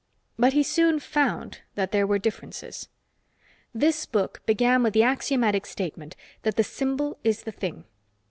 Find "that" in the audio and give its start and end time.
1.75-1.91, 6.41-6.55